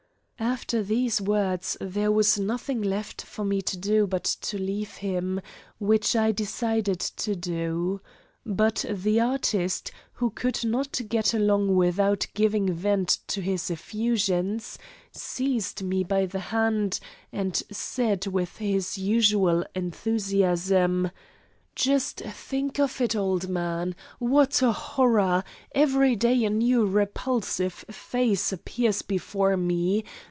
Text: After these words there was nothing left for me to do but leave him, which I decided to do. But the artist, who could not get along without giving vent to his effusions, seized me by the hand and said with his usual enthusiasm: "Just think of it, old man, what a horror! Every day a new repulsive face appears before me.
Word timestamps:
After 0.43 0.81
these 0.81 1.21
words 1.21 1.77
there 1.79 2.11
was 2.11 2.39
nothing 2.39 2.81
left 2.81 3.21
for 3.21 3.45
me 3.45 3.61
to 3.61 3.77
do 3.77 4.07
but 4.07 4.43
leave 4.57 4.95
him, 4.95 5.39
which 5.77 6.15
I 6.15 6.31
decided 6.31 6.99
to 6.99 7.35
do. 7.35 8.01
But 8.43 8.83
the 8.89 9.19
artist, 9.19 9.91
who 10.13 10.31
could 10.31 10.63
not 10.65 10.99
get 11.07 11.35
along 11.35 11.75
without 11.75 12.25
giving 12.33 12.73
vent 12.73 13.19
to 13.27 13.41
his 13.41 13.69
effusions, 13.69 14.79
seized 15.11 15.83
me 15.83 16.03
by 16.03 16.25
the 16.25 16.39
hand 16.39 16.99
and 17.31 17.55
said 17.71 18.25
with 18.25 18.57
his 18.57 18.97
usual 18.97 19.63
enthusiasm: 19.75 21.11
"Just 21.75 22.21
think 22.21 22.79
of 22.79 22.99
it, 22.99 23.15
old 23.15 23.47
man, 23.47 23.93
what 24.17 24.63
a 24.63 24.71
horror! 24.71 25.43
Every 25.73 26.15
day 26.15 26.43
a 26.45 26.49
new 26.49 26.87
repulsive 26.87 27.73
face 27.91 28.51
appears 28.51 29.03
before 29.03 29.55
me. 29.55 30.03